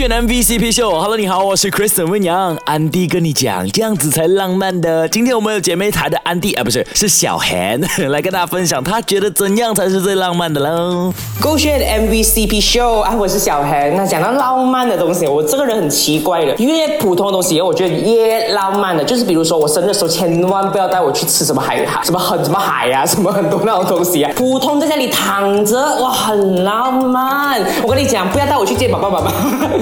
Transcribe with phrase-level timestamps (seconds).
[0.00, 0.98] 勾选 MVCp 秀。
[0.98, 5.06] Hello，你好，我是 Kristen 温阳，安迪跟你讲，这样子才浪漫的。
[5.06, 7.78] 今天我们有姐妹台的安迪啊，不是，是小韩
[8.08, 11.12] 来跟大家分享，她觉得怎样才是最浪漫的喽？
[11.38, 11.78] 勾选
[12.08, 13.94] MVCp 秀啊，我是小韩。
[13.94, 21.84] 那讲到浪漫的东西，我这个人很奇怪的，越普通的东西，我觉得越浪漫的，就是比如说我生日的时候，千万不要带我去吃什么海。
[21.84, 27.60] 海什么很什么海呀，什么很多那种东西啊，普通在家里躺着哇，很浪漫。
[27.82, 29.30] 我跟你讲，不要带我去见爸爸妈妈，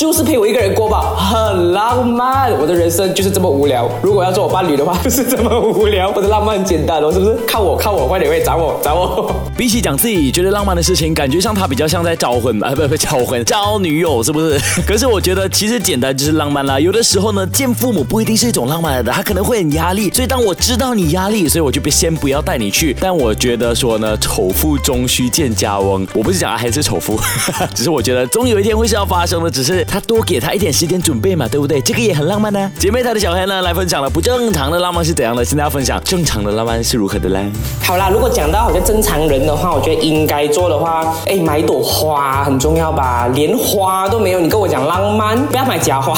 [0.00, 2.50] 就是陪我一个人过吧，很浪漫。
[2.58, 3.86] 我的人生就是这么无聊。
[4.02, 6.10] 如果要做我伴侣的话，就是这么无聊。
[6.16, 7.36] 我的浪漫很简单哦，是不是？
[7.46, 9.30] 靠我，靠我，快点，快找我，找我。
[9.58, 14.58] 比起讲自己觉得浪漫的事情，感觉上他比较像在招婚啊，不不招婚，招女友是不是？
[14.88, 16.80] 可是我觉得其实简单就是浪漫啦。
[16.80, 20.08] 有的时候呢，见父母不一定是一种浪漫的，他可能会很压力。
[20.08, 21.78] 所以当我知道你压力，所以我就。
[21.90, 26.06] 先不要带你去，但我觉得说呢，丑妇终须见家翁。
[26.14, 27.18] 我不是讲还是丑妇，
[27.74, 31.80] 只是我觉得总有一天会是要发生的，只是他多给他一点时间准备嘛，对不对？
[31.80, 32.70] 这个也很浪漫呢。
[32.78, 37.44] 姐妹她的小黑呢来分享了不正常的浪漫是怎样的，现在要分享正常的浪漫是如何的嘞？
[37.82, 43.28] 好啦，如果讲到好像正常人的话，我觉得应该做的话，哎，买朵花很重要吧？
[43.34, 46.16] 连花都没有，你跟我讲浪漫，不要买假花。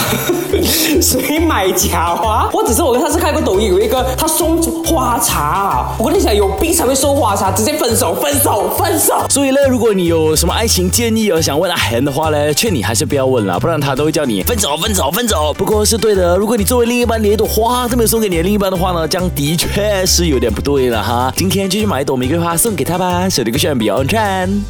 [1.00, 2.48] 谁买假花？
[2.52, 5.42] 我只是我跟他是看过抖音，有一个他送花茶。
[5.52, 5.94] 啊！
[5.98, 9.14] 我跟你讲，有病才会送花茶，直接分手，分手，分手。
[9.28, 15.54] 所以呢，如果你有什么爱情建议而想问阿恒的话呢，劝你还是不要问了，不然他都会叫你分手，分手，分手。
[15.56, 21.32] 不过是对的，如果你作为另一半连一朵花都没有送给你的另一半的话呢，这样的确是有点不对了哈。
[21.36, 24.64] 今天就去买一朵玫瑰花送给他吧，小的歌炫比较 n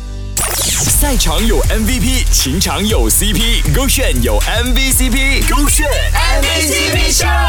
[0.76, 5.88] 赛场有 MVP，情场有 CP，勾选有 MVCp，勾选
[6.42, 7.41] MVCp Show。